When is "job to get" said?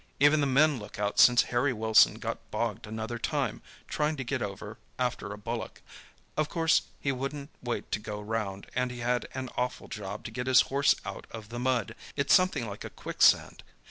9.87-10.47